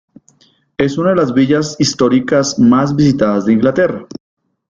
Es 0.79 0.97
una 0.97 1.11
de 1.11 1.17
las 1.17 1.31
villas 1.31 1.75
históricas 1.77 2.57
más 2.57 2.95
visitadas 2.95 3.45
de 3.45 3.53
Inglaterra. 3.53 4.07